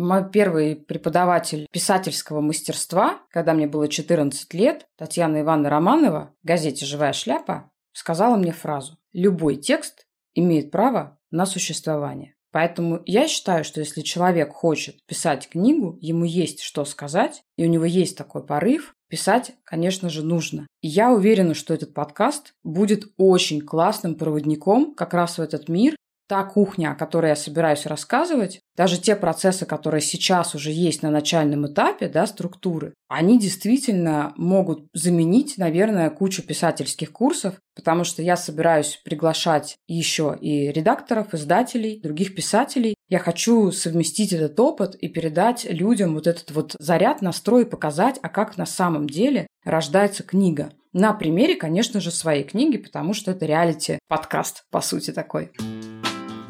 [0.00, 6.86] Мой первый преподаватель писательского мастерства, когда мне было 14 лет, Татьяна Ивановна Романова в газете
[6.86, 12.34] «Живая шляпа» сказала мне фразу «Любой текст имеет право на существование».
[12.50, 17.68] Поэтому я считаю, что если человек хочет писать книгу, ему есть что сказать, и у
[17.68, 20.66] него есть такой порыв, писать, конечно же, нужно.
[20.80, 25.94] И я уверена, что этот подкаст будет очень классным проводником как раз в этот мир,
[26.30, 31.10] та кухня, о которой я собираюсь рассказывать, даже те процессы, которые сейчас уже есть на
[31.10, 38.36] начальном этапе, да, структуры, они действительно могут заменить, наверное, кучу писательских курсов, потому что я
[38.36, 42.94] собираюсь приглашать еще и редакторов, издателей, других писателей.
[43.08, 48.28] Я хочу совместить этот опыт и передать людям вот этот вот заряд, настрой, показать, а
[48.28, 50.70] как на самом деле рождается книга.
[50.92, 55.50] На примере, конечно же, своей книги, потому что это реалити-подкаст, по сути, такой.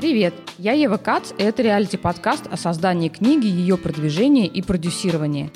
[0.01, 5.53] Привет, я Ева Кац, и это реалити-подкаст о создании книги, ее продвижении и продюсировании.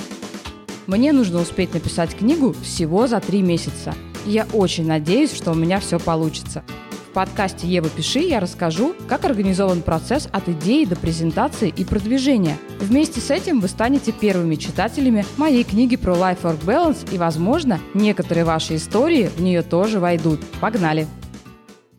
[0.86, 3.94] Мне нужно успеть написать книгу всего за три месяца.
[4.26, 6.62] И я очень надеюсь, что у меня все получится.
[7.08, 12.58] В подкасте «Ева, пиши» я расскажу, как организован процесс от идеи до презентации и продвижения.
[12.80, 18.44] Вместе с этим вы станете первыми читателями моей книги про Life-Work Balance и, возможно, некоторые
[18.44, 20.40] ваши истории в нее тоже войдут.
[20.60, 21.06] Погнали!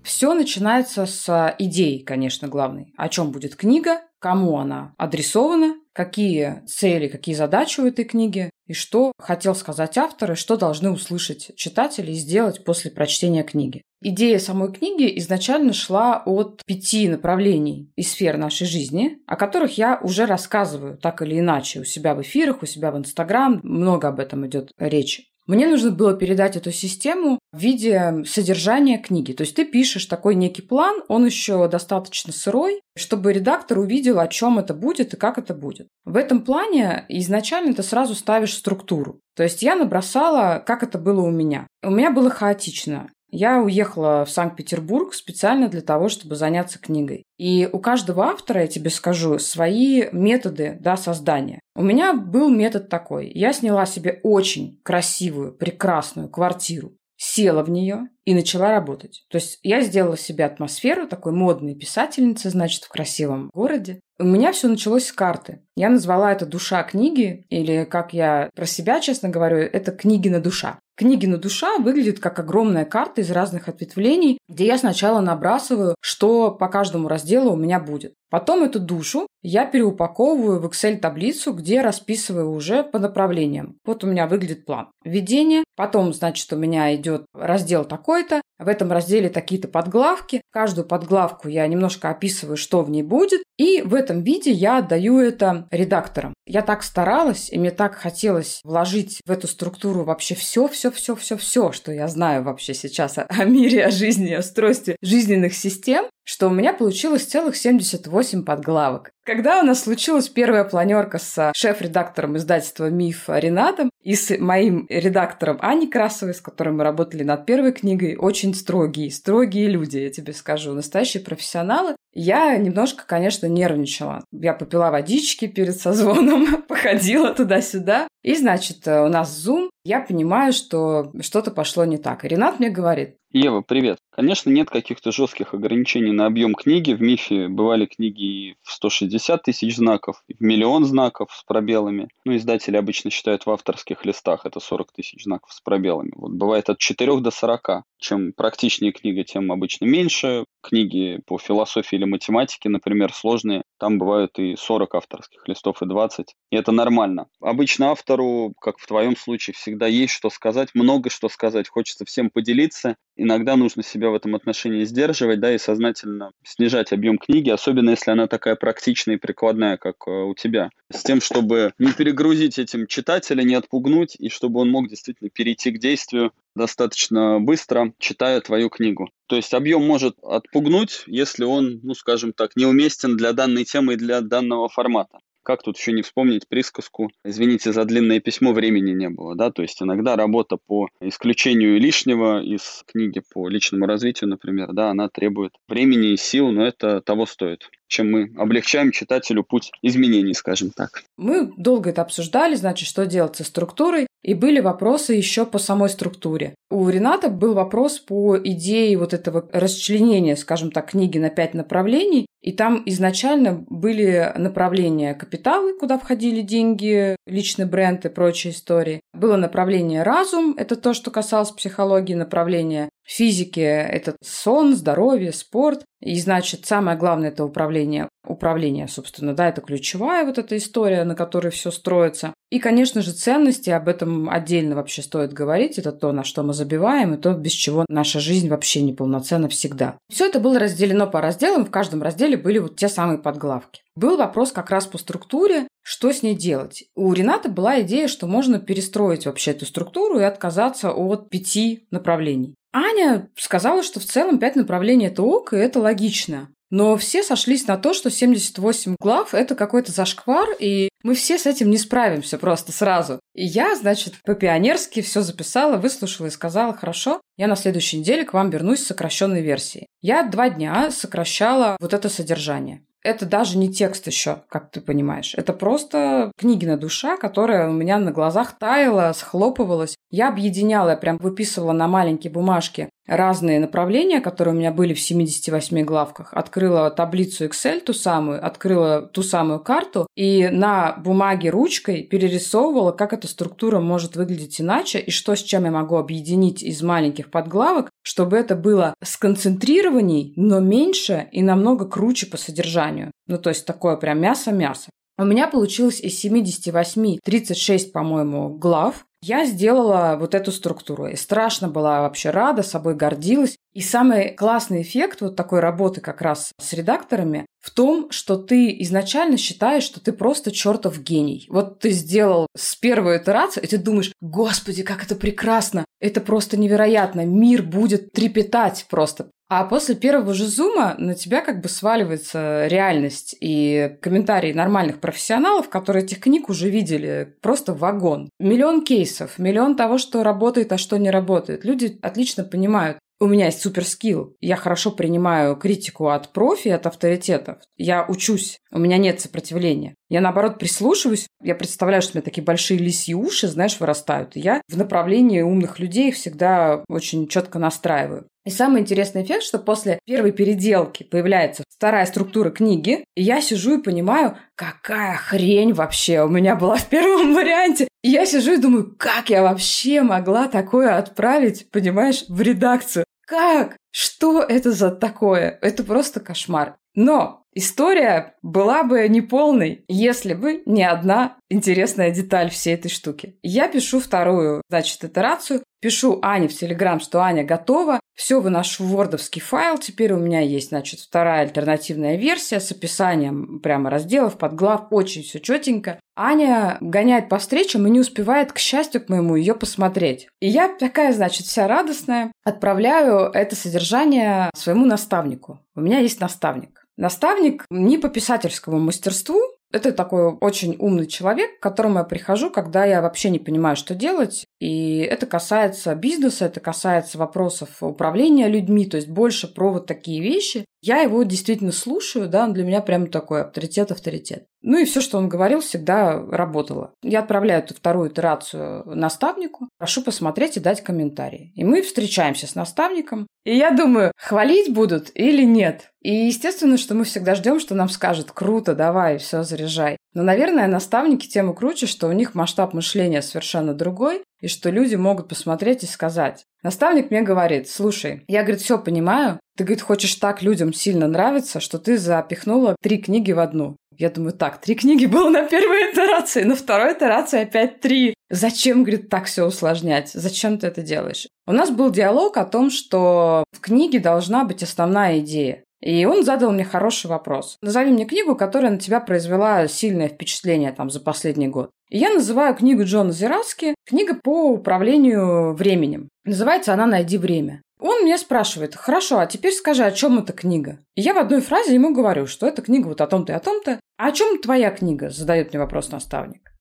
[0.06, 2.94] Все начинается с идеи, конечно, главной.
[2.95, 8.73] О чем будет книга, кому она адресована, какие цели, какие задачи у этой книги, и
[8.73, 13.81] что хотел сказать автор, и что должны услышать читатели и сделать после прочтения книги.
[14.02, 20.00] Идея самой книги изначально шла от пяти направлений и сфер нашей жизни, о которых я
[20.03, 23.59] уже рассказываю так или иначе у себя в эфирах, у себя в Инстаграм.
[23.64, 25.23] Много об этом идет речь.
[25.48, 29.32] Мне нужно было передать эту систему в виде содержания книги.
[29.32, 34.28] То есть ты пишешь такой некий план, он еще достаточно сырой, чтобы редактор увидел, о
[34.28, 35.88] чем это будет и как это будет.
[36.04, 39.20] В этом плане изначально ты сразу ставишь структуру.
[39.36, 41.68] То есть я набросала, как это было у меня.
[41.84, 43.09] У меня было хаотично.
[43.36, 47.23] Я уехала в Санкт-Петербург специально для того, чтобы заняться книгой.
[47.38, 51.59] И у каждого автора, я тебе скажу, свои методы да, создания.
[51.75, 53.29] У меня был метод такой.
[53.35, 59.25] Я сняла себе очень красивую, прекрасную квартиру, села в нее и начала работать.
[59.29, 64.00] То есть я сделала себе атмосферу такой модной писательницы, значит, в красивом городе.
[64.18, 65.62] У меня все началось с карты.
[65.75, 70.79] Я назвала это «Душа книги», или, как я про себя честно говорю, это «Книгина душа».
[70.97, 76.67] Книгина душа выглядит как огромная карта из разных ответвлений, где я сначала набрасываю, что по
[76.69, 78.13] каждому разделу у меня будет.
[78.29, 83.78] Потом эту душу я переупаковываю в Excel-таблицу, где расписываю уже по направлениям.
[83.85, 84.88] Вот у меня выглядит план.
[85.03, 90.42] Введение, потом, значит, у меня идет раздел такой-то, в этом разделе такие-то подглавки.
[90.52, 93.42] Каждую подглавку я немножко описываю, что в ней будет.
[93.58, 96.34] И в этом виде я отдаю это редакторам.
[96.46, 101.16] Я так старалась, и мне так хотелось вложить в эту структуру вообще все, все, все,
[101.16, 106.06] все, все, что я знаю вообще сейчас о, мире, о жизни, о устройстве жизненных систем,
[106.25, 109.12] что у меня получилось целых 78 подглавок.
[109.24, 115.58] Когда у нас случилась первая планерка с шеф-редактором издательства «Миф» Ренатом и с моим редактором
[115.62, 120.34] Аней Красовой, с которой мы работали над первой книгой, очень строгие, строгие люди, я тебе
[120.34, 124.24] скажу, настоящие профессионалы, я немножко, конечно, нервничала.
[124.31, 128.07] Я попила водички перед созвоном, походила туда-сюда.
[128.24, 132.25] И, значит, у нас Zoom, я понимаю, что что-то пошло не так.
[132.25, 133.97] И Ренат мне говорит, Ева, привет.
[134.16, 136.94] Конечно, нет каких-то жестких ограничений на объем книги.
[136.94, 142.08] В МИФе бывали книги и в 160 тысяч знаков, и в миллион знаков с пробелами.
[142.24, 146.14] Ну, издатели обычно считают в авторских листах это 40 тысяч знаков с пробелами.
[146.16, 147.84] Вот бывает от 4 до 40.
[147.98, 150.46] Чем практичнее книга, тем обычно меньше.
[150.66, 153.62] Книги по философии или математике, например, сложные.
[153.80, 156.34] Там бывают и 40 авторских листов, и 20.
[156.50, 157.28] И это нормально.
[157.40, 161.70] Обычно автору, как в твоем случае, всегда есть что сказать, много что сказать.
[161.70, 167.18] Хочется всем поделиться иногда нужно себя в этом отношении сдерживать, да, и сознательно снижать объем
[167.18, 171.74] книги, особенно если она такая практичная и прикладная, как э, у тебя, с тем, чтобы
[171.80, 177.40] не перегрузить этим читателя, не отпугнуть, и чтобы он мог действительно перейти к действию достаточно
[177.40, 179.10] быстро, читая твою книгу.
[179.28, 183.98] То есть объем может отпугнуть, если он, ну, скажем так, неуместен для данной темы и
[183.98, 185.19] для данного формата.
[185.46, 189.36] Как тут еще не вспомнить присказку «Извините за длинное письмо, времени не было».
[189.36, 189.52] Да?
[189.52, 195.08] То есть иногда работа по исключению лишнего из книги по личному развитию, например, да, она
[195.08, 197.69] требует времени и сил, но это того стоит.
[197.88, 201.04] Чем мы облегчаем читателю путь изменений, скажем так.
[201.18, 205.90] Мы долго это обсуждали, значит, что делать со структурой, и были вопросы еще по самой
[205.90, 206.56] структуре.
[206.72, 212.26] У Рената был вопрос по идее вот этого расчленения, скажем так, книги на пять направлений,
[212.42, 219.02] и там изначально были направления капиталы, куда входили деньги, личный бренд и прочие истории.
[219.14, 225.84] Было направление разум, это то, что касалось психологии, направление физики– это сон, здоровье, спорт.
[226.02, 228.10] И, значит, самое главное– это управление.
[228.28, 232.34] Управление, собственно, да, это ключевая вот эта история, на которой все строится.
[232.52, 235.78] И, конечно же, ценности, об этом отдельно вообще стоит говорить.
[235.78, 239.98] Это то, на что мы забиваем, и то, без чего наша жизнь вообще неполноценна всегда.
[240.12, 241.66] Все это было разделено по разделам.
[241.66, 243.81] В каждом разделе были вот те самые подглавки.
[243.96, 246.86] Был вопрос как раз по структуре, что с ней делать.
[246.96, 252.56] У Рената была идея, что можно перестроить вообще эту структуру и отказаться от пяти направлений.
[252.74, 256.50] Аня сказала, что в целом пять направлений– это ок, и это логично.
[256.72, 261.46] Но все сошлись на то, что 78 глав– это какой-то зашквар, и мы все с
[261.46, 263.20] этим не справимся просто сразу.
[263.36, 268.34] И я, значит, по-пионерски все записала, выслушала и сказала, хорошо, я на следующей неделе к
[268.34, 269.86] вам вернусь с сокращенной версией.
[270.02, 275.36] Я два дня сокращала вот это содержание это даже не текст еще, как ты понимаешь.
[275.36, 279.96] Это просто книгина душа, которая у меня на глазах таяла, схлопывалась.
[280.10, 285.00] Я объединяла, я прям выписывала на маленькие бумажки разные направления, которые у меня были в
[285.00, 286.34] 78 главках.
[286.34, 293.13] Открыла таблицу Excel, ту самую, открыла ту самую карту и на бумаге ручкой перерисовывала, как
[293.13, 297.90] эта структура может выглядеть иначе и что с чем я могу объединить из маленьких подглавок,
[298.04, 303.12] чтобы это было сконцентрированней, но меньше и намного круче по содержанию.
[303.28, 304.90] Ну, то есть такое прям мясо-мясо.
[305.18, 309.06] У меня получилось из 78 36, по-моему, глав.
[309.27, 311.07] Я сделала вот эту структуру.
[311.07, 313.57] И страшно была вообще рада, собой гордилась.
[313.74, 318.80] И самый классный эффект вот такой работы как раз с редакторами в том, что ты
[318.83, 321.48] изначально считаешь, что ты просто чертов гений.
[321.50, 326.56] Вот ты сделал с первой итерации, и ты думаешь, господи, как это прекрасно, это просто
[326.56, 329.31] невероятно, мир будет трепетать просто.
[329.47, 335.69] А после первого же зума на тебя как бы сваливается реальность и комментарии нормальных профессионалов,
[335.69, 338.30] которые этих книг уже видели, просто вагон.
[338.39, 341.63] Миллион кейсов, миллион того, что работает, а что не работает.
[341.63, 344.36] Люди отлично понимают, у меня есть суперскилл.
[344.42, 347.59] Я хорошо принимаю критику от профи, от авторитетов.
[347.77, 348.59] Я учусь.
[348.71, 349.95] У меня нет сопротивления.
[350.09, 351.27] Я, наоборот, прислушиваюсь.
[351.41, 354.36] Я представляю, что у меня такие большие лисьи уши, знаешь, вырастают.
[354.36, 358.27] И я в направлении умных людей всегда очень четко настраиваю.
[358.45, 363.80] И самый интересный эффект, что после первой переделки появляется вторая структура книги, и я сижу
[363.80, 367.88] и понимаю, какая хрень вообще у меня была в первом варианте.
[368.03, 373.06] И я сижу и думаю, как я вообще могла такое отправить, понимаешь, в редакцию?
[373.25, 373.77] Как?
[373.92, 375.57] Что это за такое?
[375.62, 376.75] Это просто кошмар.
[376.94, 383.38] Но история была бы неполной, если бы не одна интересная деталь всей этой штуки.
[383.41, 388.91] Я пишу вторую, значит, итерацию, пишу Ане в Телеграм, что Аня готова, все выношу в
[388.91, 394.88] вордовский файл, теперь у меня есть, значит, вторая альтернативная версия с описанием прямо разделов, подглав,
[394.91, 396.00] очень все четенько.
[396.15, 400.29] Аня гоняет по встречам и не успевает, к счастью к моему, ее посмотреть.
[400.39, 405.59] И я такая, значит, вся радостная, отправляю это содержание своему наставнику.
[405.75, 406.85] У меня есть наставник.
[406.97, 409.41] Наставник не по писательскому мастерству,
[409.75, 413.94] это такой очень умный человек, к которому я прихожу, когда я вообще не понимаю, что
[413.94, 414.45] делать.
[414.62, 420.22] И это касается бизнеса, это касается вопросов управления людьми, то есть больше про вот такие
[420.22, 420.63] вещи.
[420.86, 424.46] Я его действительно слушаю, да, он для меня прям такой авторитет-авторитет.
[424.62, 426.94] Ну и все, что он говорил, всегда работало.
[427.02, 431.51] Я отправляю эту вторую итерацию наставнику, прошу посмотреть и дать комментарий.
[431.56, 433.25] И мы встречаемся с наставником.
[433.46, 435.89] И я думаю, хвалить будут или нет?
[436.04, 439.98] И естественно, что мы всегда ждем, что нам скажут, круто, давай, все, заряжай.
[440.15, 444.69] Но, наверное, наставники тем и круче, что у них масштаб мышления совершенно другой, и что
[444.69, 446.45] люди могут посмотреть и сказать.
[446.63, 451.60] Наставник мне говорит, слушай, я, говорит, все понимаю, ты, говорит, хочешь так людям сильно нравиться,
[451.60, 453.75] что ты запихнула три книги в одну.
[453.98, 458.13] Я думаю, так, три книги было на первой итерации, на второй итерации опять три.
[458.29, 460.12] Зачем, говорит, так все усложнять?
[460.13, 461.27] Зачем ты это делаешь?
[461.45, 465.63] У нас был диалог о том, что в книге должна быть основная идея.
[465.82, 467.58] И он задал мне хороший вопрос.
[467.62, 471.70] Назови мне книгу, которая на тебя произвела сильное впечатление там за последний год.
[471.89, 476.10] И я называю книгу Джона Зираски «Книга по управлению временем».
[476.24, 477.62] Называется она «Найди время».
[477.79, 480.79] Он меня спрашивает, хорошо, а теперь скажи, о чем эта книга?
[480.96, 483.39] И я в одной фразе ему говорю, что эта книга вот о том-то и о
[483.39, 483.79] том-то.
[483.98, 485.10] А о чем твоя книга?
[485.10, 486.54] Задает мне вопрос наставник.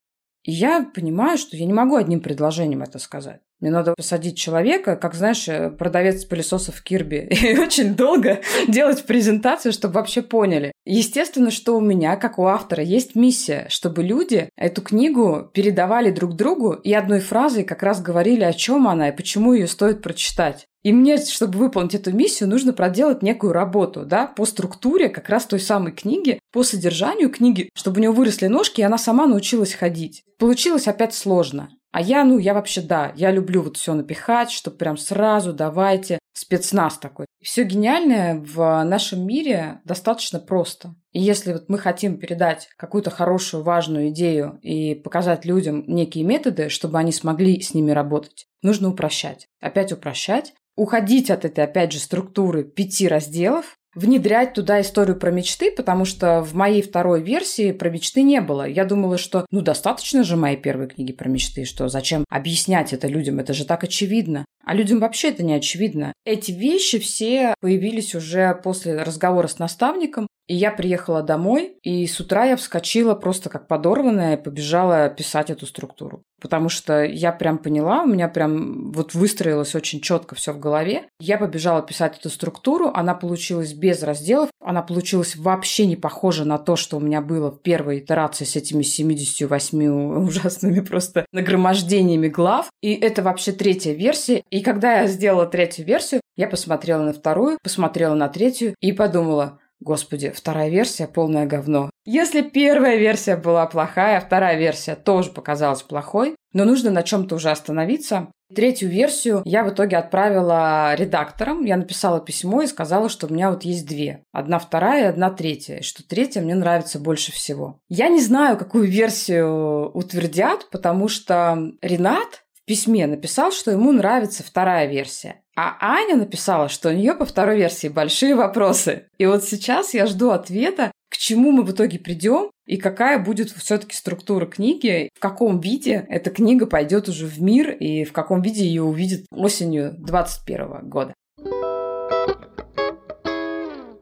[0.45, 3.41] Я понимаю, что я не могу одним предложением это сказать.
[3.61, 9.73] Мне надо посадить человека, как, знаешь, э, продавец пылесосов Кирби, и очень долго делать презентацию,
[9.73, 10.73] чтобы вообще поняли.
[10.85, 16.37] Естественно, что у меня, как у автора, есть миссия, чтобы люди эту книгу передавали друг
[16.37, 20.67] другу и одной фразой как раз говорили, о чем она и почему ее стоит прочитать.
[20.85, 25.47] И мне, чтобы выполнить эту миссию, нужно проделать некую работу, да, по структуре как раз
[25.47, 29.73] той самой книги, по содержанию книги, чтобы у нее выросли ножки, и она сама научилась
[29.73, 30.25] ходить.
[30.39, 31.71] Получилось опять сложно.
[31.91, 36.19] А я, ну, я вообще, да, я люблю вот все напихать, чтобы прям сразу давайте
[36.35, 37.27] спецназ такой.
[37.41, 40.97] Все гениальное в нашем мире достаточно просто.
[41.13, 46.69] И если вот мы хотим передать какую-то хорошую, важную идею и показать людям некие методы,
[46.69, 49.47] чтобы они смогли с ними работать, нужно упрощать.
[49.61, 50.53] Опять упрощать.
[50.77, 56.43] Уходить от этой, опять же, структуры пяти разделов, внедрять туда историю про мечты, потому что
[56.43, 58.67] в моей второй версии про мечты не было.
[58.67, 63.07] Я думала, что ну достаточно же моей первой книги про мечты, что зачем объяснять это
[63.07, 64.45] людям, это же так очевидно.
[64.65, 66.13] А людям вообще это не очевидно.
[66.25, 72.19] Эти вещи все появились уже после разговора с наставником, и я приехала домой, и с
[72.21, 76.23] утра я вскочила просто как подорванная и побежала писать эту структуру.
[76.45, 81.05] Потому что я прям поняла, у меня прям вот выстроилось очень четко все в голове.
[81.19, 86.59] Я побежала писать эту структуру, она получилась без разделов, она получилась вообще не похожа на
[86.59, 89.85] то, что у меня было в первой итерации с этими 78
[90.27, 92.69] ужасными просто нагромождениями глав.
[92.83, 94.43] И это вообще третья версия.
[94.51, 99.61] И когда я сделала третью версию, я посмотрела на вторую, посмотрела на третью и подумала,
[99.85, 101.91] Господи, вторая версия полное говно.
[102.07, 107.51] Если первая версия была плохая, вторая версия тоже показалась плохой, но нужно на чем-то уже
[107.51, 108.29] остановиться.
[108.55, 111.67] Третью версию я в итоге отправила редакторам.
[111.67, 114.23] Я написала письмо и сказала, что у меня вот есть две.
[114.33, 115.77] Одна вторая и одна третья.
[115.77, 117.79] И что третья мне нравится больше всего.
[117.91, 124.43] Я не знаю, какую версию утвердят, потому что Ренат в письме написал, что ему нравится
[124.43, 125.43] вторая версия.
[125.57, 129.07] А Аня написала, что у нее по второй версии большие вопросы.
[129.19, 133.51] И вот сейчас я жду ответа, к чему мы в итоге придем и какая будет
[133.51, 138.43] все-таки структура книги, в каком виде эта книга пойдет уже в мир и в каком
[138.43, 141.15] виде ее увидят осенью 2021 года.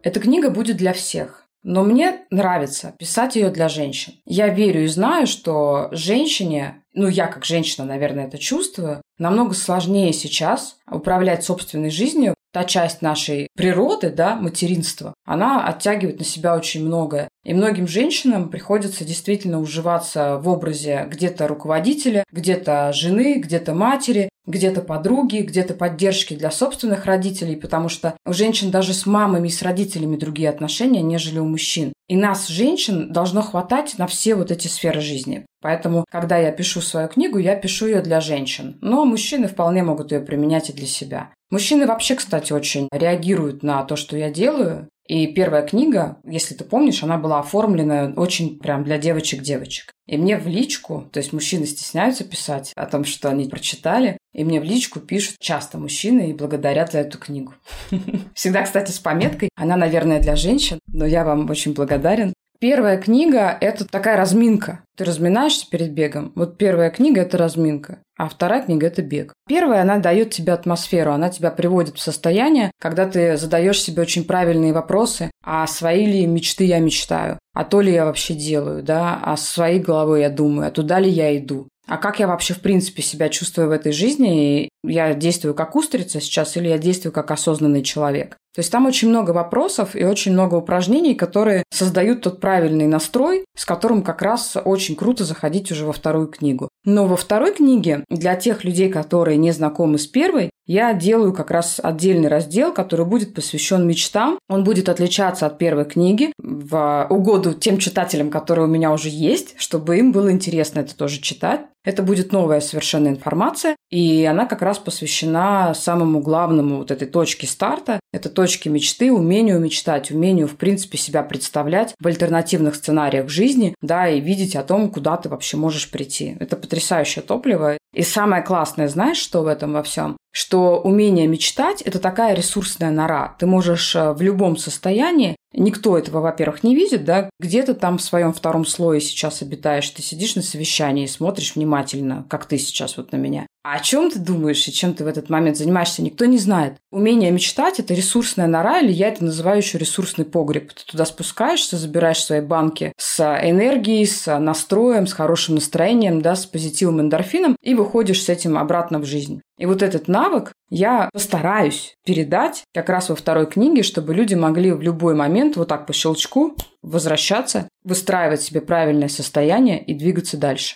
[0.03, 1.43] Эта книга будет для всех.
[1.65, 4.15] Но мне нравится писать ее для женщин.
[4.27, 10.13] Я верю и знаю, что женщине, ну я как женщина, наверное, это чувствую, намного сложнее
[10.13, 12.35] сейчас управлять собственной жизнью.
[12.53, 17.29] Та часть нашей природы, да, материнства, она оттягивает на себя очень многое.
[17.45, 24.81] И многим женщинам приходится действительно уживаться в образе где-то руководителя, где-то жены, где-то матери, где-то
[24.81, 29.63] подруги, где-то поддержки для собственных родителей, потому что у женщин даже с мамами и с
[29.63, 31.93] родителями другие отношения, нежели у мужчин.
[32.09, 35.47] И нас, женщин, должно хватать на все вот эти сферы жизни.
[35.61, 38.79] Поэтому, когда я пишу свою книгу, я пишу ее для женщин.
[38.81, 41.31] Но мужчины вполне могут ее применять и для себя.
[41.51, 44.89] Мужчины вообще, кстати, очень реагируют на то, что я делаю.
[45.07, 49.93] И первая книга, если ты помнишь, она была оформлена очень прям для девочек-девочек.
[50.07, 54.45] И мне в личку, то есть мужчины стесняются писать о том, что они прочитали, и
[54.45, 57.55] мне в личку пишут часто мужчины и благодарят за эту книгу.
[58.35, 59.49] Всегда, кстати, с пометкой.
[59.57, 62.33] Она, наверное, для женщин, но я вам очень благодарен.
[62.63, 64.85] Первая книга– это такая разминка.
[64.97, 66.31] Ты разминаешься перед бегом.
[66.37, 69.33] Вот первая книга– это разминка, а вторая книга– это бег.
[69.49, 74.23] Первая, она дает тебе атмосферу, она тебя приводит в состояние, когда ты задаешь себе очень
[74.23, 79.21] правильные вопросы, а свои ли мечты я мечтаю, а то ли я вообще делаю, да,
[79.21, 81.67] а своей головой я думаю, а туда ли я иду.
[81.87, 84.69] А как я вообще, в принципе, себя чувствую в этой жизни?
[84.85, 88.37] Я действую как устрица сейчас или я действую как осознанный человек?
[88.55, 93.47] То есть там очень много вопросов и очень много упражнений, которые создают тот правильный настрой,
[93.57, 96.69] с которым как раз очень круто заходить уже во вторую книгу.
[96.85, 101.51] Но во второй книге для тех людей, которые не знакомы с первой, я делаю как
[101.51, 104.39] раз отдельный раздел, который будет посвящен мечтам.
[104.49, 109.55] Он будет отличаться от первой книги в угоду тем читателям, которые у меня уже есть,
[109.59, 111.61] чтобы им было интересно это тоже читать.
[111.85, 117.47] Это будет новая совершенно информация, и она как раз посвящена самому главному вот этой точке
[117.47, 117.99] старта.
[118.13, 124.09] Это точке мечты, умению мечтать, умению, в принципе, себя представлять в альтернативных сценариях жизни, да,
[124.09, 126.37] и видеть о том, куда ты вообще можешь прийти.
[126.39, 127.77] Это потрясающее топливо.
[127.93, 130.17] И самое классное, знаешь, что в этом во всем?
[130.33, 133.37] Что умение мечтать– это такая ресурсная нора.
[133.39, 137.99] Ты можешь э, в любом состоянии Никто этого, во-первых, не видит, да, где ты там
[137.99, 142.59] в своем втором слое сейчас обитаешь, ты сидишь на совещании и смотришь внимательно, как ты
[142.59, 143.47] сейчас вот на меня.
[143.65, 146.75] А о чем ты думаешь и чем ты в этот момент занимаешься, никто не знает.
[146.91, 150.73] Умение мечтать– это ресурсная нора, или я это называю еще ресурсный погреб.
[150.73, 156.45] Ты туда спускаешься, забираешь свои банки с энергией, с настроем, с хорошим настроением, да, с
[156.45, 159.43] позитивом, эндорфином, и выходишь с этим обратно в жизнь.
[159.63, 164.73] И вот этот навык я постараюсь передать как раз во второй книге, чтобы люди могли
[164.73, 170.75] в любой момент вот так по щелчку возвращаться, выстраивать себе правильное состояние и двигаться дальше.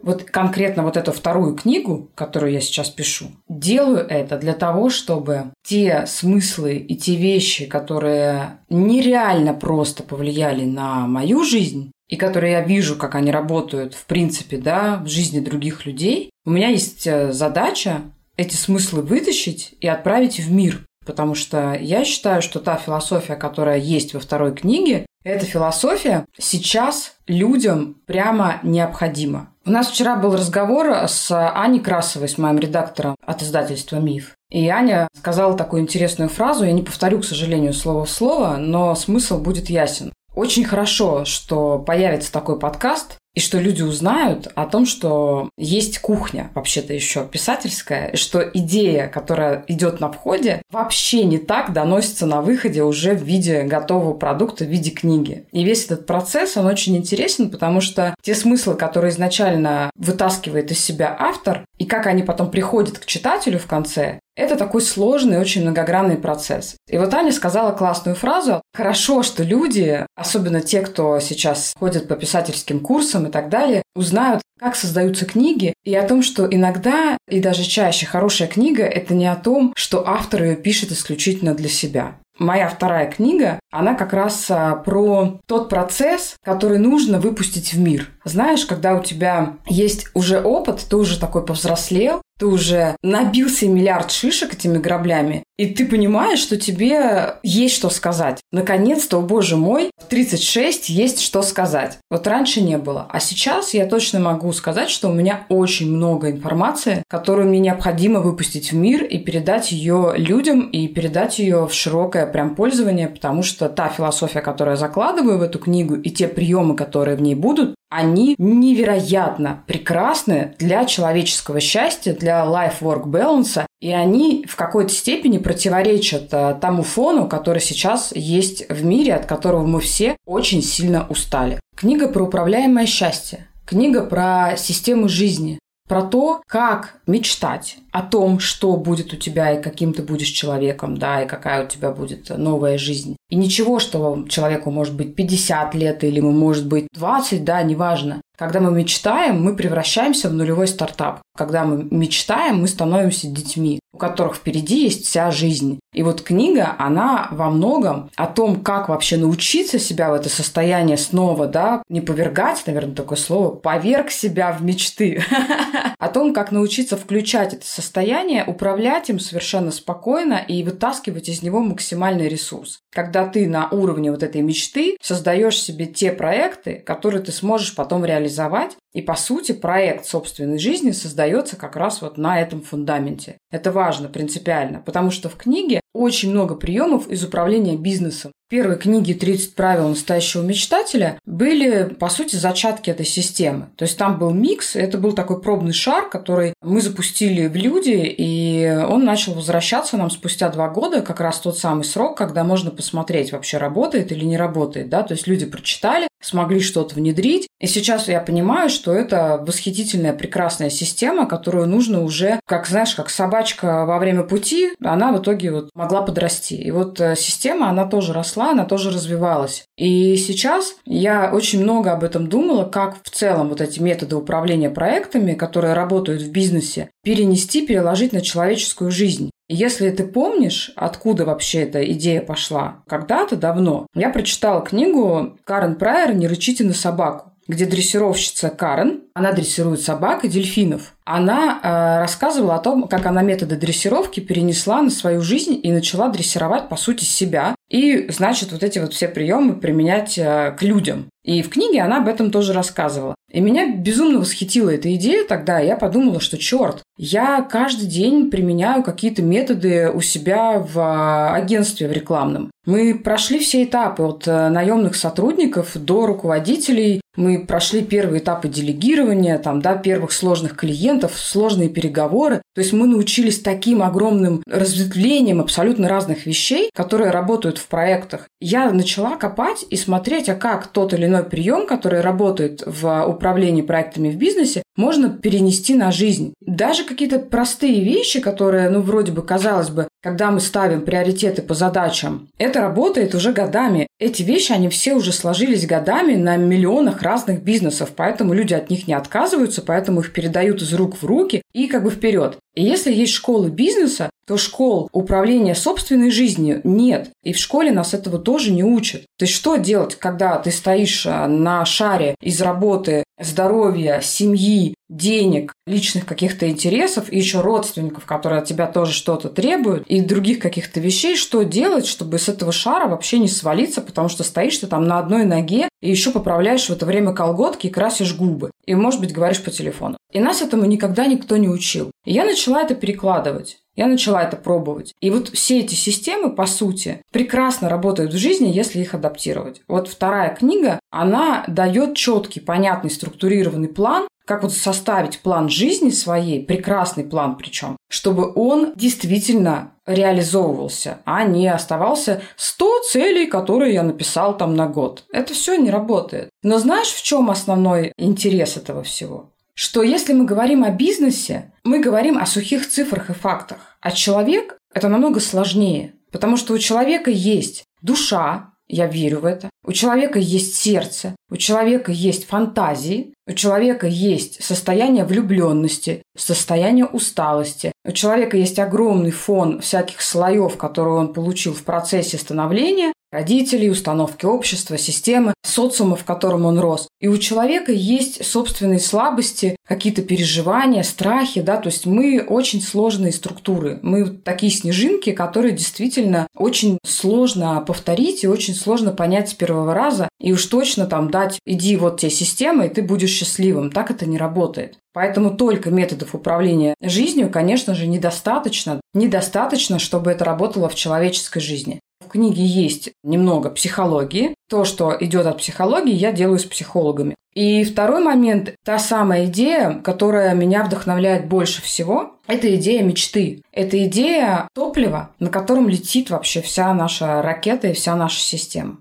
[0.00, 5.52] Вот конкретно вот эту вторую книгу, которую я сейчас пишу, делаю это для того, чтобы
[5.62, 12.62] те смыслы и те вещи, которые нереально просто повлияли на мою жизнь, и которые я
[12.62, 17.32] вижу, как они работают, в принципе, да, в жизни других людей, у меня есть э,
[17.32, 18.02] задача
[18.36, 20.84] эти смыслы вытащить и отправить в мир.
[21.04, 27.14] Потому что я считаю, что та философия, которая есть во второй книге, эта философия сейчас
[27.26, 29.50] людям прямо необходима.
[29.64, 34.34] У нас вчера был разговор с Аней Красовой, с моим редактором от издательства «Миф».
[34.50, 38.94] И Аня сказала такую интересную фразу, я не повторю, к сожалению, слово в слово, но
[38.94, 40.12] смысл будет ясен.
[40.38, 46.52] Очень хорошо, что появится такой подкаст, и что люди узнают о том, что есть кухня,
[46.54, 52.40] вообще-то еще писательская, и что идея, которая идет на входе, вообще не так доносится на
[52.40, 55.44] выходе уже в виде готового продукта, в виде книги.
[55.50, 60.78] И весь этот процесс, он очень интересен, потому что те смыслы, которые изначально вытаскивает из
[60.78, 65.62] себя автор, и как они потом приходят к читателю в конце, это такой сложный, очень
[65.62, 66.76] многогранный процесс.
[66.88, 68.62] И вот Аня сказала классную фразу.
[68.72, 74.40] Хорошо, что люди, особенно те, кто сейчас ходит по писательским курсам и так далее, узнают,
[74.58, 79.26] как создаются книги, и о том, что иногда, и даже чаще, хорошая книга– это не
[79.26, 82.14] о том, что автор ее пишет исключительно для себя.
[82.38, 88.10] Моя вторая книга, она как раз а, про тот процесс, который нужно выпустить в мир.
[88.24, 94.10] Знаешь, когда у тебя есть уже опыт, ты уже такой повзрослел, ты уже набился миллиард
[94.10, 98.40] шишек этими граблями, и ты понимаешь, что тебе есть что сказать.
[98.52, 101.98] Наконец-то, о боже мой, в 36 есть что сказать.
[102.10, 103.08] Вот раньше не было.
[103.10, 108.20] А сейчас я точно могу сказать, что у меня очень много информации, которую мне необходимо
[108.20, 113.42] выпустить в мир и передать ее людям, и передать ее в широкое прям пользование, потому
[113.42, 117.34] что та философия, которую я закладываю в эту книгу, и те приемы, которые в ней
[117.34, 125.38] будут, они невероятно прекрасны для человеческого счастья, для life-work balance, и они в какой-то степени
[125.38, 131.06] противоречат э, тому фону, который сейчас есть в мире, от которого мы все очень сильно
[131.08, 131.60] устали.
[131.76, 133.46] Книга про управляемое счастье.
[133.64, 139.62] Книга про систему жизни, про то, как мечтать о том, что будет у тебя и
[139.62, 143.16] каким ты будешь человеком, да, и какая у тебя будет новая жизнь.
[143.30, 148.20] И ничего, что человеку может быть 50 лет или ему может быть 20, да, неважно.
[148.36, 151.20] Когда мы мечтаем, мы превращаемся в нулевой стартап.
[151.38, 155.78] Когда мы мечтаем, мы становимся детьми, у которых впереди есть вся жизнь.
[155.94, 160.96] И вот книга, она во многом о том, как вообще научиться себя в это состояние
[160.96, 165.22] снова, да, не повергать, наверное, такое слово, поверг себя в мечты.
[165.98, 171.60] О том, как научиться включать это состояние, управлять им совершенно спокойно и вытаскивать из него
[171.60, 172.78] максимальный ресурс.
[172.92, 178.04] Когда ты на уровне вот этой мечты создаешь себе те проекты, которые ты сможешь потом
[178.04, 180.92] реализовать, и, по сути, проект собственной жизни
[181.28, 183.38] создается как раз вот на этом фундаменте.
[183.50, 188.32] Это важно, принципиально, потому что в книге очень много приемов из управления бизнесом.
[188.48, 193.68] Первой книге «30 правил настоящего мечтателя» были, по сути, зачатки этой системы.
[193.76, 198.14] То есть там был микс, это был такой пробный шар, который мы запустили в люди,
[198.16, 202.70] и он начал возвращаться нам спустя два года, как раз тот самый срок, когда можно
[202.70, 204.88] посмотреть, вообще работает или не работает.
[204.88, 205.02] Да?
[205.02, 210.70] То есть люди прочитали, смогли что-то внедрить, и сейчас я понимаю, что это восхитительная, прекрасная
[210.70, 215.70] система, которую нужно уже, как знаешь, как собачка во время пути, она в итоге вот
[215.74, 216.54] могла подрасти.
[216.54, 219.64] И вот э, система, она тоже росла, она тоже развивалась.
[219.76, 224.70] И сейчас я очень много об этом думала, как в целом вот эти методы управления
[224.70, 229.30] проектами, которые работают в бизнесе, перенести, переложить на человеческую жизнь.
[229.48, 236.14] Если ты помнишь, откуда вообще эта идея пошла, когда-то давно, я прочитала книгу Карен Прайер
[236.14, 240.94] «Не рычите на собаку», где дрессировщица Карен, она дрессирует собак и дельфинов.
[241.08, 246.08] Она э, рассказывала о том, как она методы дрессировки перенесла на свою жизнь и начала
[246.08, 247.54] дрессировать, по сути, себя.
[247.70, 251.06] И, значит, вот эти вот все приемы применять э, к людям.
[251.24, 253.14] И в книге она об этом тоже рассказывала.
[253.30, 255.58] И меня безумно восхитила эта идея тогда.
[255.58, 261.88] Я подумала, что черт, я каждый день применяю какие-то методы у себя в а, агентстве
[261.88, 262.50] в рекламном.
[262.64, 267.00] Мы прошли все этапы от э, наемных сотрудников до руководителей.
[267.16, 272.42] Мы прошли первые этапы делегирования, там, до первых сложных клиентов, сложные переговоры.
[272.54, 278.28] То есть мы научились таким огромным разветвлением абсолютно разных вещей, которые работают в проектах.
[278.40, 283.62] Я начала копать и смотреть, а как тот или иной прием, который работает в управлении
[283.62, 286.32] проектами в бизнесе, можно перенести на жизнь.
[286.40, 291.54] Даже какие-то простые вещи, которые, ну, вроде бы, казалось бы, когда мы ставим приоритеты по
[291.54, 293.88] задачам, это работает уже годами.
[293.98, 298.86] Эти вещи, они все уже сложились годами на миллионах разных бизнесов, поэтому люди от них
[298.86, 302.38] не отказываются, поэтому их передают из рук в руки и как бы вперед.
[302.54, 307.10] И если есть школы бизнеса, то школ управления собственной жизнью нет.
[307.24, 309.02] И в школе нас этого тоже не учат.
[309.18, 315.52] То есть что делать, когда ты стоишь а, на шаре из работы, здоровья, семьи, денег,
[315.66, 320.78] личных каких-то интересов и еще родственников, которые от тебя тоже что-то требуют, и других каких-то
[320.78, 324.86] вещей, что делать, чтобы с этого шара вообще не свалиться, потому что стоишь ты там
[324.86, 328.50] на одной ноге и еще поправляешь в это время колготки и красишь губы.
[328.66, 329.96] И, может быть, говоришь по телефону.
[330.12, 331.90] И нас этому никогда никто не учил.
[332.04, 333.58] И я начала это перекладывать.
[333.78, 334.92] Я начала это пробовать.
[335.00, 339.62] И вот все эти системы, по сути, прекрасно работают в жизни, если их адаптировать.
[339.68, 346.44] Вот вторая книга, она дает четкий, понятный, структурированный план, как вот составить план жизни своей,
[346.44, 354.36] прекрасный план причем, чтобы он действительно реализовывался, а не оставался 100 целей, которые я написал
[354.36, 355.04] там на год.
[355.12, 356.30] Это все не работает.
[356.42, 359.30] Но знаешь, в чем основной интерес этого всего?
[359.58, 363.76] Что если мы говорим о бизнесе, мы говорим о сухих цифрах и фактах.
[363.80, 369.50] А человек– это намного сложнее, потому что у человека есть душа, я верю в это.
[369.64, 377.72] У человека есть сердце, у человека есть фантазии, у человека есть состояние влюбленности, состояние усталости.
[377.84, 384.26] У человека есть огромный фон всяких слоев, которые он получил в процессе становления, родителей, установки
[384.26, 386.88] общества, системы, социума, в котором он рос.
[387.00, 393.12] И у человека есть собственные слабости, какие-то переживания, страхи, да, то есть мы очень сложные
[393.12, 393.78] структуры.
[393.82, 400.08] Мы такие снежинки, которые действительно очень сложно повторить и очень сложно понять с первого раза.
[400.20, 403.70] И уж точно там дать, иди вот те системы, и ты будешь счастливым.
[403.70, 404.78] Так это не работает.
[404.92, 408.80] Поэтому только методов управления жизнью, конечно же, недостаточно.
[408.94, 411.80] Недостаточно, чтобы это работало в человеческой жизни.
[412.00, 414.34] В книге есть немного психологии.
[414.48, 417.16] То, что идет от психологии, я делаю с психологами.
[417.34, 423.42] И второй момент, та самая идея, которая меня вдохновляет больше всего, это идея мечты.
[423.52, 428.78] Это идея топлива, на котором летит вообще вся наша ракета и вся наша система.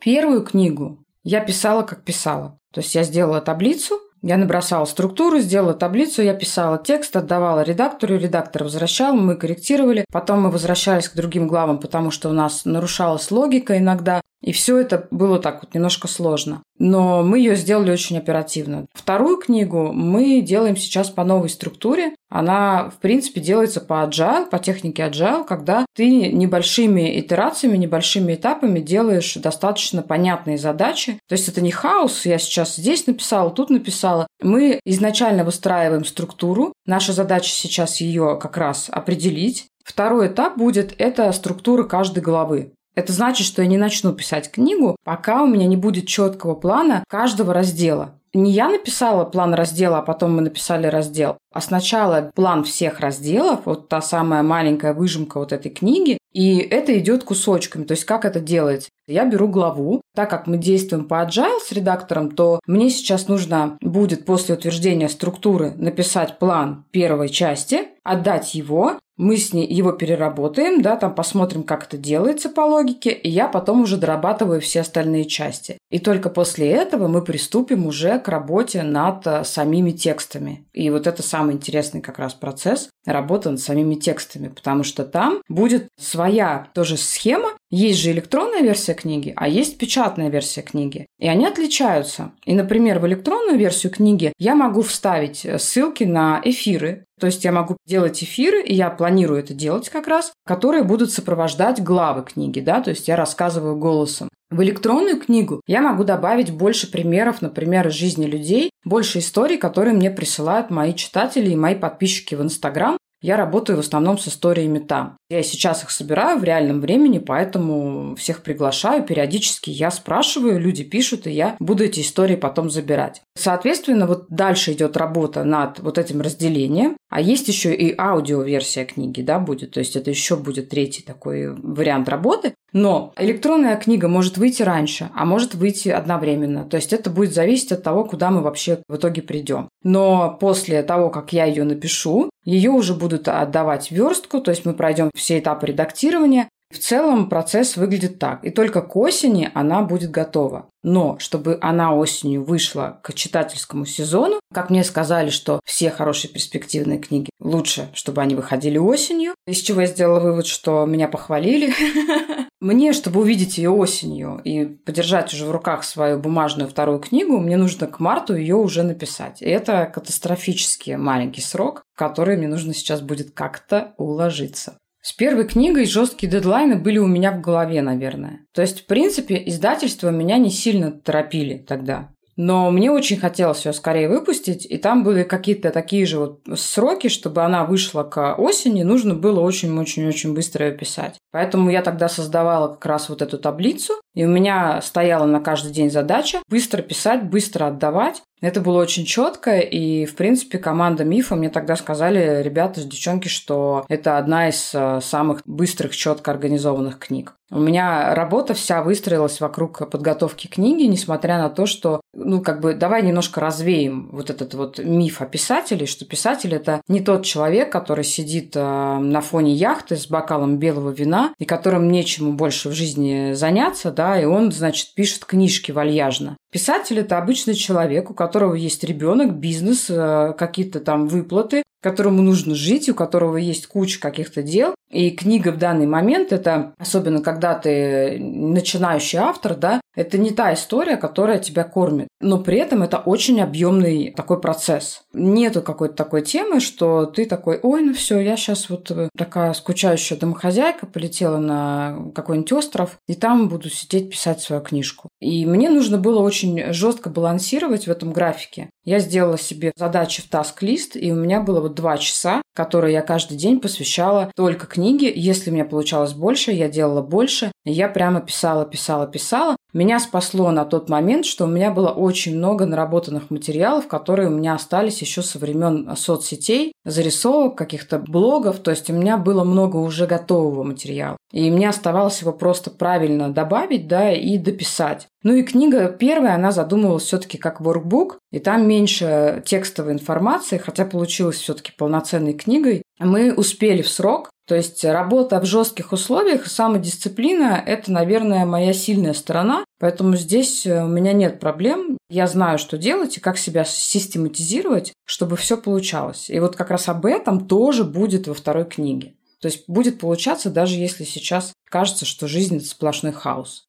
[0.00, 2.58] Первую книгу я писала, как писала.
[2.72, 8.16] То есть я сделала таблицу, я набросала структуру, сделала таблицу, я писала текст, отдавала редактору,
[8.16, 10.06] редактор возвращал, мы корректировали.
[10.10, 14.22] Потом мы возвращались к другим главам, потому что у нас нарушалась логика иногда.
[14.42, 16.62] И все это было так вот немножко сложно.
[16.78, 18.86] Но мы ее сделали очень оперативно.
[18.94, 22.14] Вторую книгу мы делаем сейчас по новой структуре.
[22.34, 28.80] Она, в принципе, делается по agile, по технике agile, когда ты небольшими итерациями, небольшими этапами
[28.80, 31.20] делаешь достаточно понятные задачи.
[31.28, 34.26] То есть это не хаос, я сейчас здесь написала, тут написала.
[34.42, 36.72] Мы изначально выстраиваем структуру.
[36.86, 39.66] Наша задача сейчас ее как раз определить.
[39.84, 42.72] Второй этап будет– это структура каждой главы.
[42.96, 47.04] Это значит, что я не начну писать книгу, пока у меня не будет четкого плана
[47.08, 48.18] каждого раздела.
[48.34, 53.60] Не я написала план раздела, а потом мы написали раздел, а сначала план всех разделов,
[53.64, 57.84] вот та самая маленькая выжимка вот этой книги, и это идет кусочками.
[57.84, 58.90] То есть как это делается?
[59.06, 60.00] Я беру главу.
[60.14, 65.08] Так как мы действуем по agile с редактором, то мне сейчас нужно будет после утверждения
[65.08, 71.62] структуры написать план первой части, отдать его, мы с ней его переработаем, да, там посмотрим,
[71.62, 75.78] как это делается по логике, и я потом уже дорабатываю все остальные части.
[75.90, 80.66] И только после этого мы приступим уже к работе над э, самими текстами.
[80.72, 85.40] И вот это самый интересный как раз процесс работы над самими текстами, потому что там
[85.48, 91.06] будет своя тоже схема, есть же электронная версия книги, а есть печатная версия книги.
[91.18, 92.32] И они отличаются.
[92.44, 97.04] И, например, в электронную версию книги я могу вставить э, ссылки на эфиры.
[97.20, 101.12] То есть я могу делать эфиры, и я планирую это делать как раз, которые будут
[101.12, 104.28] сопровождать главы книги, да, то есть я рассказываю голосом.
[104.50, 109.94] В электронную книгу я могу добавить больше примеров, например, из жизни людей, больше историй, которые
[109.94, 112.96] мне присылают мои читатели и мои подписчики в Инстаграм.
[113.20, 115.16] Я работаю в основном с историями там.
[115.34, 119.02] Я сейчас их собираю в реальном времени, поэтому всех приглашаю.
[119.02, 123.20] Периодически я спрашиваю, люди пишут, и я буду эти истории потом забирать.
[123.36, 126.96] Соответственно, вот дальше идет работа над вот этим разделением.
[127.10, 129.72] А есть еще и аудиоверсия книги, да, будет.
[129.72, 132.54] То есть это еще будет третий такой вариант работы.
[132.72, 136.64] Но электронная книга может выйти раньше, а может выйти одновременно.
[136.64, 139.68] То есть это будет зависеть от того, куда мы вообще в итоге придем.
[139.84, 144.74] Но после того, как я ее напишу, ее уже будут отдавать верстку, то есть мы
[144.74, 146.48] пройдем этапы редактирования.
[146.74, 148.44] В целом процесс выглядит так.
[148.44, 150.68] И только к осени она будет готова.
[150.82, 156.98] Но чтобы она осенью вышла к читательскому сезону, как мне сказали, что все хорошие перспективные
[156.98, 161.72] книги лучше, чтобы они выходили осенью, из чего я сделала вывод, что меня похвалили.
[162.60, 167.58] Мне, чтобы увидеть ее осенью и подержать уже в руках свою бумажную вторую книгу, мне
[167.58, 169.42] нужно к марту ее уже написать.
[169.42, 174.78] И это катастрофически маленький срок, в который мне нужно сейчас будет как-то уложиться.
[175.06, 178.46] С первой книгой жесткие дедлайны были у меня в голове, наверное.
[178.54, 182.08] То есть, в принципе, издательства меня не сильно торопили тогда.
[182.36, 187.08] Но мне очень хотелось ее скорее выпустить, и там были какие-то такие же вот сроки,
[187.08, 191.18] чтобы она вышла к осени, нужно было очень-очень-очень быстро ее писать.
[191.32, 195.72] Поэтому я тогда создавала как раз вот эту таблицу, и у меня стояла на каждый
[195.72, 198.22] день задача быстро писать, быстро отдавать.
[198.40, 203.86] Это было очень четко, и, в принципе, команда Мифа мне тогда сказали, ребята, девчонки, что
[203.88, 207.36] это одна из э, самых быстрых, четко организованных книг.
[207.50, 212.74] У меня работа вся выстроилась вокруг подготовки книги, несмотря на то, что, ну, как бы,
[212.74, 217.70] давай немножко развеем вот этот вот миф о писателе, что писатель– это не тот человек,
[217.70, 222.72] который сидит э, на фоне яхты с бокалом белого вина и которым нечему больше в
[222.72, 226.36] жизни заняться, да, и он, значит, пишет книжки вальяжно.
[226.52, 232.54] Писатель– это обычный человек, у которого есть ребенок, бизнес, э, какие-то там выплаты, которому нужно
[232.54, 234.74] жить, у которого есть куча каких-то дел.
[234.90, 240.54] И книга в данный момент– это, особенно когда ты начинающий автор, да, это не та
[240.54, 242.08] история, которая тебя кормит.
[242.20, 245.02] Но при этом это очень объемный такой процесс.
[245.12, 249.52] Нету какой-то такой темы, что ты такой, ой, ну все, я сейчас вот э, такая
[249.52, 255.10] скучающая домохозяйка полетела на какой-нибудь остров, и там буду сидеть писать свою книжку.
[255.20, 258.70] И мне нужно было очень жестко балансировать в этом графике.
[258.84, 263.02] Я сделала себе задачи в таск-лист, и у меня было вот два часа, которые я
[263.02, 265.12] каждый день посвящала только книге.
[265.14, 267.50] Если у меня получалось больше, я делала больше.
[267.64, 269.56] Я прямо писала, писала, писала.
[269.74, 274.30] Меня спасло на тот момент, что у меня было очень много наработанных материалов, которые у
[274.30, 278.60] меня остались еще со времен соцсетей, зарисовок, каких-то блогов.
[278.60, 281.16] То есть у меня было много уже готового материала.
[281.32, 285.08] И мне оставалось его просто правильно добавить, да, и дописать.
[285.24, 290.84] Ну и книга первая, она задумывалась все-таки как воркбук, и там меньше текстовой информации, хотя
[290.84, 292.82] получилось все-таки полноценной книгой.
[293.00, 299.14] Мы успели в срок, то есть работа в жестких условиях самодисциплина– это, наверное, моя сильная
[299.14, 299.64] сторона.
[299.80, 301.96] Поэтому здесь э, у меня нет проблем.
[302.10, 306.28] Я знаю, что делать и как себя систематизировать, чтобы все получалось.
[306.28, 309.14] И вот как раз об этом тоже будет во второй книге.
[309.40, 313.66] То есть будет получаться, даже если сейчас кажется, что жизнь– это сплошной хаос.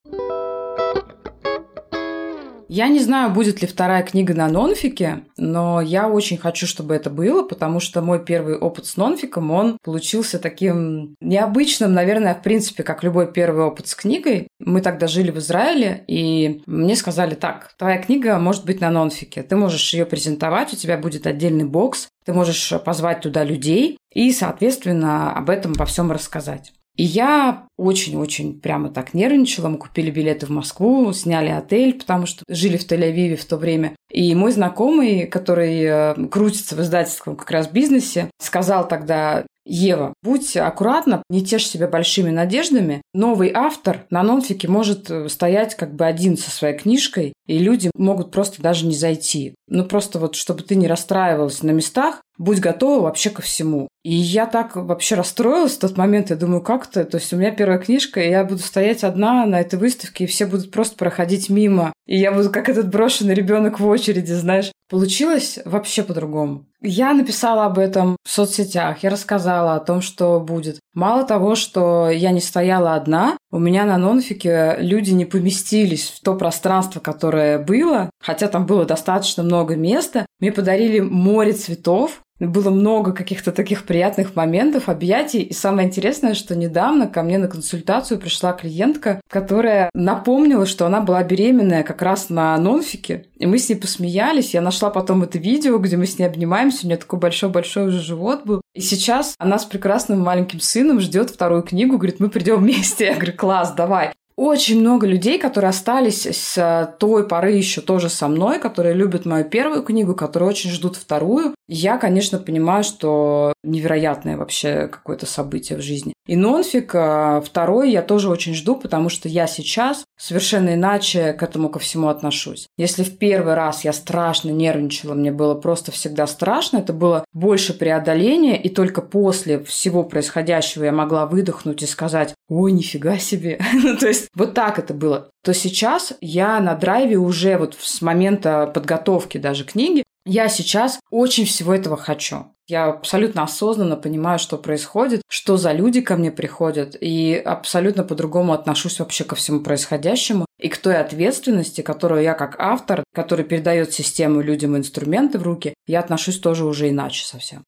[2.68, 7.10] Я не знаю, будет ли вторая книга на нонфике, но я очень хочу, чтобы это
[7.10, 12.84] было, потому что мой первый опыт с нонфиком, он получился таким необычным, наверное, в принципе,
[12.84, 14.48] как любой первый опыт с книгой.
[14.60, 19.44] Мы тогда жили в Израиле, и мне сказали так, твоя книга может быть на нонфике,
[19.44, 24.32] ты можешь ее презентовать, у тебя будет отдельный бокс, ты можешь позвать туда людей и,
[24.32, 26.74] соответственно, об этом во всем рассказать.
[26.96, 29.68] И я очень-очень прямо так нервничала.
[29.68, 33.96] Мы купили билеты в Москву, сняли отель, потому что жили в Тель-Авиве в то время.
[34.10, 40.56] И мой знакомый, который э, крутится в издательском как раз бизнесе, сказал тогда, Ева, будь
[40.56, 43.02] аккуратна, не тешь себя большими надеждами.
[43.14, 47.90] Новый автор на нонфике может э, стоять как бы один со своей книжкой, и люди
[47.96, 49.56] могут просто даже не зайти.
[49.68, 53.88] Ну, просто вот, чтобы ты не расстраивалась на местах, будь готова вообще ко всему.
[54.04, 56.30] И я так вообще расстроилась в тот момент.
[56.30, 59.46] Я думаю, как то То есть у меня первая книжка, и я буду стоять одна
[59.48, 61.92] на этой выставке, и все будут просто проходить мимо.
[62.06, 64.72] И я буду как этот брошенный ребенок в очереди, знаешь.
[64.88, 66.66] Получилось вообще по-другому.
[66.80, 70.80] Я написала об этом в соцсетях, я рассказала о том, что будет.
[70.94, 76.22] Мало того, что я не стояла одна, у меня на нонфике люди не поместились в
[76.22, 80.28] то пространство, которое было, хотя там было достаточно много места.
[80.40, 85.42] Мне подарили море цветов, Было много каких-то таких приятных моментов, объятий.
[85.42, 91.00] И самое интересное, что недавно ко мне на консультацию пришла клиентка, которая напомнила, что она
[91.00, 93.28] была беременная как раз на нонфике.
[93.38, 94.54] И мы с ней посмеялись.
[94.54, 96.86] Я нашла потом это видео, где мы с ней обнимаемся.
[96.86, 98.62] У нее такой большой-большой уже живот был.
[98.74, 101.98] И сейчас она с прекрасным маленьким сыном ждет вторую книгу.
[101.98, 103.06] Говорит, мы придем вместе.
[103.06, 108.28] Я говорю, класс, давай очень много людей, которые остались с той поры еще тоже со
[108.28, 111.56] мной, которые любят мою первую книгу, которые очень ждут вторую.
[111.68, 116.14] Я, конечно, понимаю, что невероятное вообще какое-то событие в жизни.
[116.28, 121.44] И нонфик а, второй я тоже очень жду, потому что я сейчас совершенно иначе к
[121.44, 122.68] этому ко всему отношусь.
[122.78, 127.74] Если в первый раз я страшно нервничала, мне было просто всегда страшно, это было больше
[127.74, 133.60] преодоления, и только после всего происходящего я могла выдохнуть и сказать, ой, нифига себе.
[133.86, 135.30] Ну, то есть вот так это было.
[135.44, 141.46] То сейчас я на драйве уже вот с момента подготовки даже книги, я сейчас очень
[141.46, 142.48] всего этого хочу.
[142.68, 148.54] Я абсолютно осознанно понимаю, что происходит, что за люди ко мне приходят, и абсолютно по-другому
[148.54, 153.94] отношусь вообще ко всему происходящему и к той ответственности, которую я как автор, который передает
[153.94, 157.64] систему людям инструменты в руки, я отношусь тоже уже иначе совсем.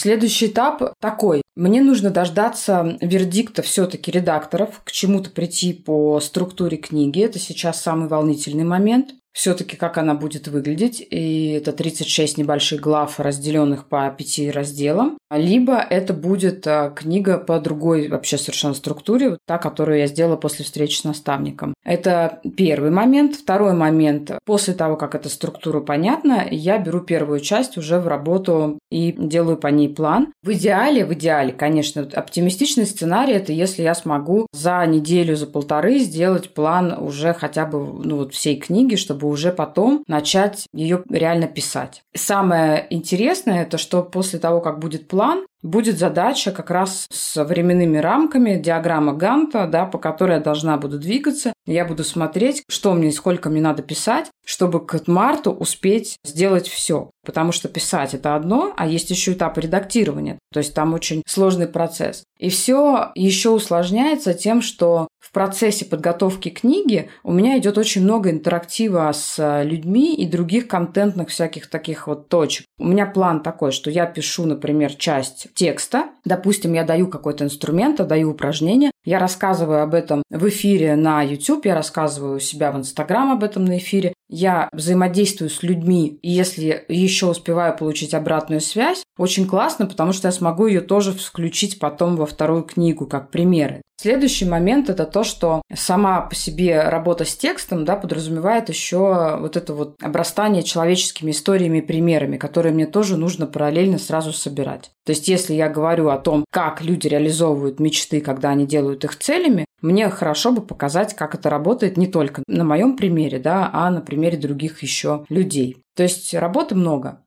[0.00, 1.42] Следующий этап такой.
[1.56, 7.20] Мне нужно дождаться вердикта все-таки редакторов, к чему-то прийти по структуре книги.
[7.20, 11.06] Это сейчас самый волнительный момент все-таки как она будет выглядеть.
[11.10, 15.18] И это 36 небольших глав, разделенных по пяти разделам.
[15.30, 20.64] Либо это будет а, книга по другой вообще совершенно структуре, та, которую я сделала после
[20.64, 21.74] встречи с наставником.
[21.84, 23.36] Это первый момент.
[23.36, 24.32] Второй момент.
[24.44, 29.56] После того, как эта структура понятна, я беру первую часть уже в работу и делаю
[29.56, 30.32] по ней план.
[30.42, 35.98] В идеале, в идеале, конечно, оптимистичный сценарий– это если я смогу за неделю, за полторы
[35.98, 41.46] сделать план уже хотя бы ну, вот всей книги, чтобы уже потом начать ее реально
[41.46, 42.02] писать.
[42.14, 45.19] Самое интересное, это что после того, как будет план,
[45.62, 50.98] будет задача как раз с временными рамками, диаграмма Ганта, да, по которой я должна буду
[50.98, 51.52] двигаться.
[51.66, 57.10] Я буду смотреть, что мне, сколько мне надо писать, чтобы к марту успеть сделать все.
[57.24, 60.38] Потому что писать это одно, а есть еще этап редактирования.
[60.52, 62.24] То есть там очень сложный процесс.
[62.38, 68.30] И все еще усложняется тем, что в процессе подготовки книги у меня идет очень много
[68.30, 72.66] интерактива с людьми и других контентных всяких таких вот точек.
[72.78, 76.06] У меня план такой, что я пишу, например, часть текста.
[76.24, 78.90] Допустим, я даю какой-то инструмент, даю упражнение.
[79.04, 83.44] Я рассказываю об этом в эфире на YouTube, я рассказываю у себя в Instagram об
[83.44, 89.46] этом на эфире я взаимодействую с людьми, и если еще успеваю получить обратную связь, очень
[89.46, 93.82] классно, потому что я смогу ее тоже включить потом во вторую книгу как примеры.
[94.00, 99.58] Следующий момент это то, что сама по себе работа с текстом да, подразумевает еще вот
[99.58, 104.90] это вот обрастание человеческими историями и примерами, которые мне тоже нужно параллельно сразу собирать.
[105.04, 109.16] То есть если я говорю о том, как люди реализовывают мечты, когда они делают их
[109.18, 113.90] целями, мне хорошо бы показать, как это работает не только на моем примере, да, а
[113.90, 115.78] на примере других еще людей.
[115.96, 117.20] То есть работы много.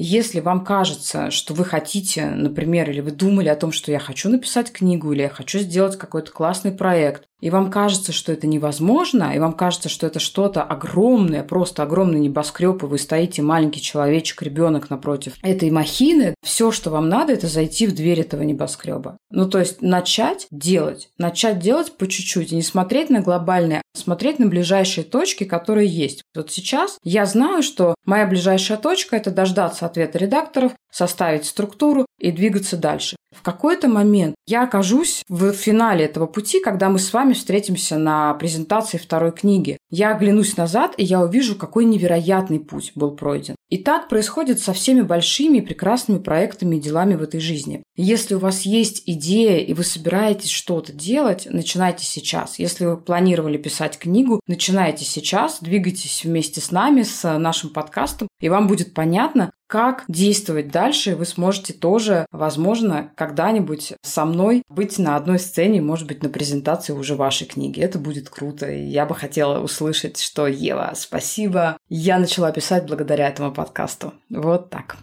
[0.00, 4.28] Если вам кажется, что вы хотите, например, или вы думали о том, что я хочу
[4.28, 9.32] написать книгу, или я хочу сделать какой-то классный проект, и вам кажется, что это невозможно,
[9.34, 14.42] и вам кажется, что это что-то огромное, просто огромный небоскреб, и вы стоите маленький человечек,
[14.42, 19.16] ребенок напротив этой махины, все, что вам надо, это зайти в дверь этого небоскреба.
[19.30, 23.98] Ну, то есть начать делать, начать делать по чуть-чуть, и не смотреть на глобальное, а
[23.98, 26.22] смотреть на ближайшие точки, которые есть.
[26.34, 32.32] Вот сейчас я знаю, что моя ближайшая точка– это дождаться ответа редакторов, составить структуру и
[32.32, 33.16] двигаться дальше.
[33.34, 38.34] В какой-то момент я окажусь в финале этого пути, когда мы с вами встретимся на
[38.34, 39.78] презентации второй книги.
[39.90, 43.56] Я оглянусь назад, и я увижу, какой невероятный путь был пройден.
[43.68, 47.82] И так происходит со всеми большими и прекрасными проектами и делами в этой жизни.
[47.96, 52.58] Если у вас есть идея, и вы собираетесь что-то делать, начинайте сейчас.
[52.58, 58.48] Если вы планировали писать книгу, начинайте сейчас, двигайтесь вместе с нами, с нашим подкастом, и
[58.48, 65.14] вам будет понятно, как действовать дальше, вы сможете тоже, возможно, когда-нибудь со мной быть на
[65.14, 67.78] одной сцене, может быть, на презентации уже вашей книги.
[67.80, 68.70] Это будет круто.
[68.70, 71.76] Я бы хотела услышать, что Ева, спасибо.
[71.90, 74.12] Я начала писать благодаря этому подкасту.
[74.30, 74.96] Вот так.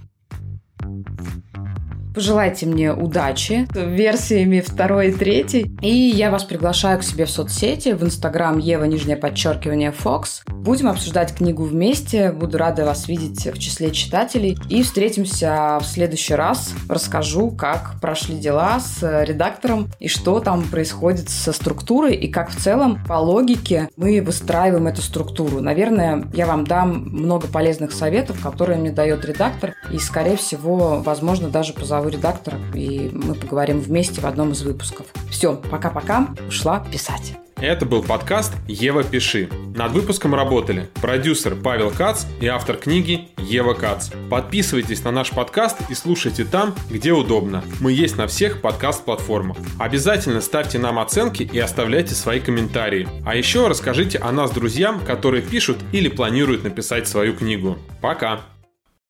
[2.15, 5.69] Пожелайте мне удачи версиями второй и третьей.
[5.81, 10.43] И я вас приглашаю к себе в соцсети, в Инстаграм Ева, нижнее подчеркивание, Фокс.
[10.47, 12.31] Будем обсуждать книгу вместе.
[12.31, 14.57] Буду рада вас видеть в числе читателей.
[14.69, 16.73] И встретимся в следующий раз.
[16.87, 22.55] Расскажу, как прошли дела с редактором и что там происходит со структурой и как в
[22.55, 25.59] целом по логике мы выстраиваем эту структуру.
[25.59, 29.73] Наверное, я вам дам много полезных советов, которые мне дает редактор.
[29.91, 35.07] И, скорее всего, возможно, даже позову редактора, и мы поговорим вместе в одном из выпусков.
[35.29, 36.29] Все, пока-пока.
[36.47, 37.33] Ушла писать.
[37.57, 39.49] Это был подкаст «Ева, пиши».
[39.75, 44.09] Над выпуском работали продюсер Павел Кац и автор книги Ева Кац.
[44.29, 47.63] Подписывайтесь на наш подкаст и слушайте там, где удобно.
[47.79, 49.57] Мы есть на всех подкаст-платформах.
[49.79, 53.07] Обязательно ставьте нам оценки и оставляйте свои комментарии.
[53.25, 57.77] А еще расскажите о нас друзьям, которые пишут или планируют написать свою книгу.
[58.01, 58.41] Пока!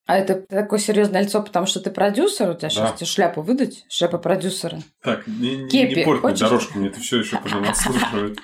[0.05, 2.69] А это такое серьезное лицо, потому что ты продюсер, у тебя да.
[2.69, 4.79] сейчас тебе шляпу выдать, шляпа продюсера.
[5.01, 6.39] Так, не, Кепи, не порт хочешь?
[6.39, 7.65] дорожку, мне это все еще потом.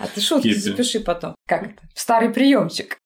[0.00, 0.58] А ты шутки Кепи.
[0.58, 1.36] запиши потом.
[1.46, 1.74] Как это?
[1.94, 2.98] В старый приемчик.